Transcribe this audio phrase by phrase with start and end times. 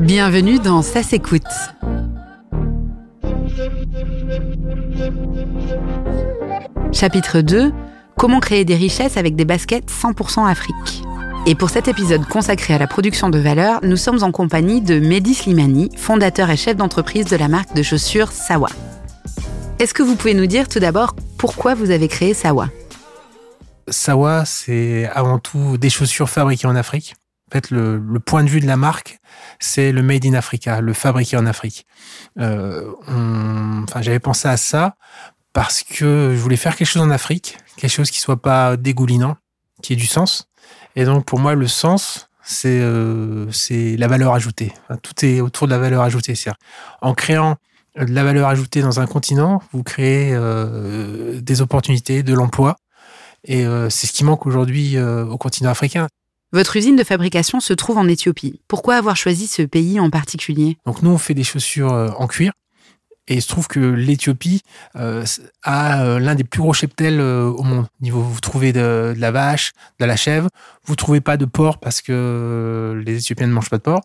[0.00, 1.42] Bienvenue dans Ça s'écoute.
[6.92, 7.72] Chapitre 2
[8.16, 11.02] Comment créer des richesses avec des baskets 100% Afrique.
[11.46, 15.00] Et pour cet épisode consacré à la production de valeur, nous sommes en compagnie de
[15.00, 18.68] Mehdi Slimani, fondateur et chef d'entreprise de la marque de chaussures Sawa.
[19.80, 22.68] Est-ce que vous pouvez nous dire tout d'abord pourquoi vous avez créé Sawa?
[23.88, 27.14] Sawa, c'est avant tout des chaussures fabriquées en Afrique.
[27.48, 29.20] En fait, le, point de vue de la marque,
[29.58, 31.86] c'est le made in Africa, le fabriqué en Afrique.
[32.38, 32.92] Euh,
[33.84, 34.96] enfin, j'avais pensé à ça
[35.54, 39.36] parce que je voulais faire quelque chose en Afrique, quelque chose qui soit pas dégoulinant,
[39.82, 40.50] qui ait du sens.
[40.94, 44.74] Et donc, pour moi, le sens, c'est euh, la valeur ajoutée.
[45.02, 46.34] tout est autour de la valeur ajoutée.
[47.00, 47.56] En créant
[47.96, 52.76] de la valeur ajoutée dans un continent, vous créez euh, des opportunités, de l'emploi.
[53.44, 56.08] Et c'est ce qui manque aujourd'hui au continent africain.
[56.52, 58.60] Votre usine de fabrication se trouve en Éthiopie.
[58.68, 60.78] Pourquoi avoir choisi ce pays en particulier?
[60.86, 62.52] Donc nous, on fait des chaussures en cuir.
[63.30, 64.62] Et il se trouve que l'Éthiopie
[64.94, 67.86] a l'un des plus gros cheptels au monde.
[68.00, 70.48] Niveau, vous trouvez de, la vache, de la chèvre.
[70.86, 74.00] Vous trouvez pas de porc parce que les Éthiopiens ne mangent pas de porc.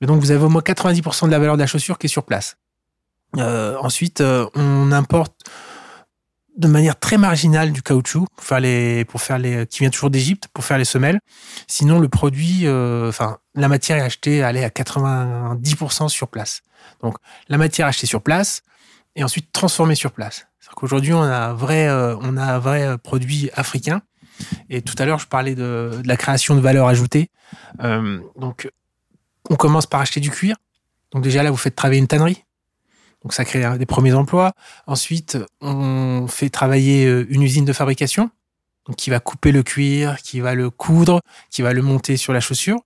[0.00, 2.08] Mais donc vous avez au moins 90% de la valeur de la chaussure qui est
[2.08, 2.56] sur place.
[3.38, 5.34] Euh, ensuite, euh, on importe
[6.56, 10.10] de manière très marginale du caoutchouc pour faire les, pour faire les, qui vient toujours
[10.10, 11.20] d'Égypte pour faire les semelles.
[11.66, 16.62] Sinon, le produit, euh, enfin, la matière est achetée, elle est à 90% sur place.
[17.02, 17.16] Donc,
[17.48, 18.62] la matière achetée sur place
[19.16, 20.46] et ensuite transformée sur place.
[20.60, 24.02] C'est-à-dire qu'aujourd'hui, on a un vrai, on a un vrai produit africain.
[24.70, 27.30] Et tout à l'heure, je parlais de, de, la création de valeur ajoutée.
[27.80, 28.68] donc,
[29.50, 30.56] on commence par acheter du cuir.
[31.12, 32.44] Donc déjà là, vous faites travailler une tannerie.
[33.22, 34.52] Donc ça crée des premiers emplois.
[34.86, 38.30] Ensuite, on fait travailler euh, une usine de fabrication
[38.86, 42.32] donc qui va couper le cuir, qui va le coudre, qui va le monter sur
[42.32, 42.80] la chaussure.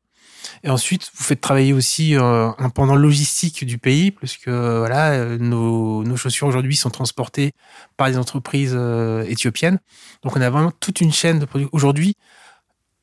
[0.63, 5.39] Et ensuite, vous faites travailler aussi euh, un pendant logistique du pays, puisque voilà, euh,
[5.39, 7.53] nos, nos chaussures aujourd'hui sont transportées
[7.97, 8.79] par des entreprises
[9.27, 9.79] éthiopiennes.
[10.23, 11.69] Donc on a vraiment toute une chaîne de produits.
[11.73, 12.15] Aujourd'hui,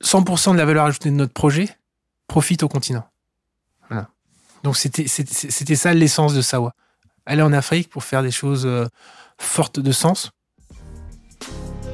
[0.03, 1.69] 100% de la valeur ajoutée de notre projet
[2.27, 3.07] profite au continent.
[3.89, 4.09] Voilà.
[4.63, 6.75] Donc c'était ça l'essence de Sawa
[7.25, 8.85] aller en Afrique pour faire des choses euh,
[9.38, 10.31] fortes de sens.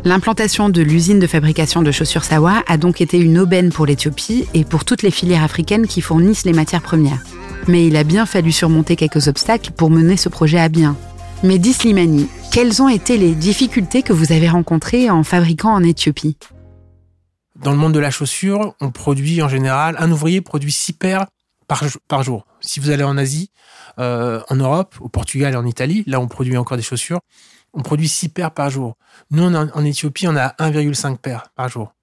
[0.06, 4.47] L'implantation de l'usine de fabrication de chaussures Sawa a donc été une aubaine pour l'Éthiopie
[4.53, 7.22] et pour toutes les filières africaines qui fournissent les matières premières.
[7.67, 10.95] Mais il a bien fallu surmonter quelques obstacles pour mener ce projet à bien.
[11.44, 16.38] Mais Slimani, quelles ont été les difficultés que vous avez rencontrées en fabriquant en Éthiopie?
[17.57, 21.25] Dans le monde de la chaussure, on produit en général, un ouvrier produit six paires
[22.07, 22.46] par, jour.
[22.62, 23.52] Si vous allez en Asie,
[24.00, 27.22] euh, en Europe, au Portugal et en Italie, là on produit encore des chaussures,
[27.74, 28.97] on produit 6 paires par jour.
[29.30, 31.94] Nous, en, Éthiopie, on a 1,5 paires par jour.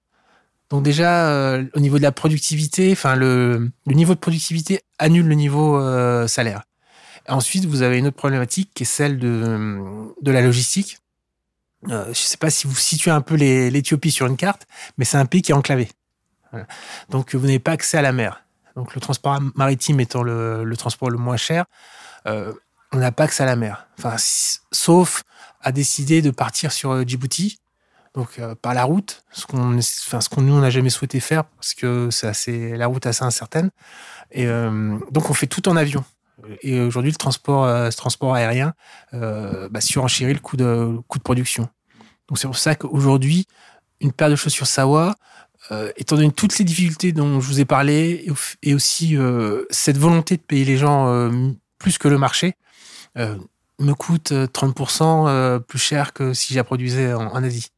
[0.69, 5.35] Donc déjà, euh, au niveau de la productivité, enfin le, niveau de productivité annule le
[5.35, 6.63] niveau euh, salaire.
[7.27, 9.59] ensuite, vous avez une autre problématique qui est celle de,
[10.21, 10.99] de la logistique.
[11.87, 14.65] je ne sais pas si vous situez un peu l'Éthiopie sur une carte,
[14.97, 15.89] mais c'est un pays qui est enclavé.
[17.09, 18.46] Donc vous n'avez pas accès à la mer
[18.77, 21.65] donc le transport maritime étant le, transport le moins cher,
[22.27, 22.53] euh,
[22.93, 23.87] on n'a pas accès à la mer.
[23.97, 24.15] Enfin,
[24.71, 25.23] sauf
[25.61, 27.59] à décider de partir sur euh, Djibouti,
[28.13, 32.09] donc euh, par la route, ce qu'on, nous on n'a jamais souhaité faire parce que
[32.11, 33.71] c'est assez, la route assez incertaine.
[34.31, 36.03] Et donc on fait tout en avion.
[36.61, 38.73] Et aujourd'hui, le transport, ce transport aérien
[39.13, 41.69] bah, surenchérit le coût de, de production.
[42.27, 43.47] Donc c'est pour ça qu'aujourd'hui,
[44.01, 45.15] une paire de chaussures Sawa,
[45.71, 48.25] euh, étant donné toutes les difficultés dont je vous ai parlé
[48.63, 51.29] et, aussi euh, cette volonté de payer les gens euh,
[51.77, 52.55] plus que le marché,
[53.79, 57.69] me coûte 30% plus cher que si je la produisais en, Asie.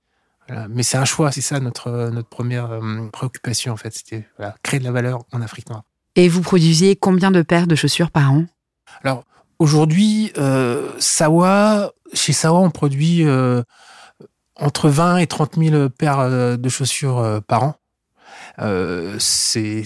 [0.69, 2.77] Mais c'est un choix, c'est ça notre, notre première
[3.13, 4.27] préoccupation en fait, c'était
[4.63, 5.83] créer de la valeur en Afrique noire.
[6.15, 8.45] Et vous produisiez combien de paires de chaussures par an?
[9.01, 9.23] Alors
[9.59, 10.33] aujourd'hui,
[10.99, 13.25] Sawa, chez Sawa, on produit
[14.57, 17.78] entre 20 et 30 000 paires de chaussures par an.
[18.61, 19.83] Euh, c'est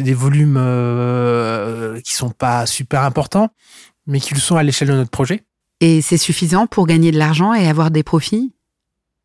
[0.00, 3.48] des volumes euh, qui sont pas super importants,
[4.06, 5.44] mais qui le sont à l'échelle de notre projet.
[5.80, 8.52] Et c'est suffisant pour gagner de l'argent et avoir des profits?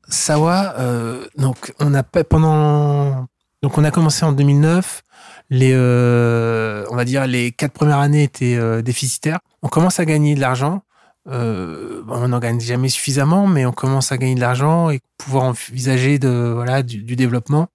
[0.10, 3.28] Sawa, euh, donc on a pendant
[3.62, 5.04] donc on a commencé en 2009.
[5.50, 9.40] Les euh, on va dire les quatre premières années étaient euh, déficitaires.
[9.62, 10.82] On commence à gagner de l'argent.
[11.30, 16.20] On n'en gagne jamais suffisamment, mais on commence à gagner de l'argent et pouvoir envisager
[16.20, 17.68] de voilà du, du développement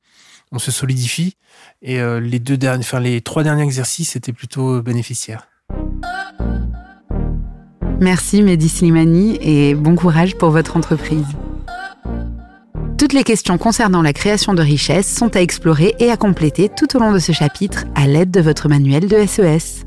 [0.53, 1.37] on se solidifie.
[1.81, 5.49] Et euh, les deux derniers, trois derniers exercices étaient plutôt euh, bénéficiaires.
[8.01, 11.27] Merci Mehdi Slimani et bon courage pour votre entreprise.
[12.99, 16.97] Toutes les questions concernant la création de richesses sont à explorer et à compléter tout
[16.97, 19.85] au long de ce chapitre à l'aide de votre manuel de SES.